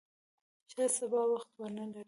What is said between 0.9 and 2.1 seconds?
سبا وخت ونه لرې!